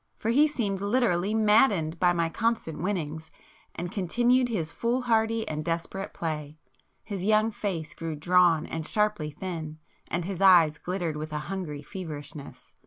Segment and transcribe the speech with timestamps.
[0.17, 3.29] For he seemed literally maddened by my constant winnings,
[3.75, 9.77] and continued his foolhardy and desperate play,—his young face grew drawn and sharply thin,
[10.07, 12.71] and his eyes glittered with a hungry feverishness.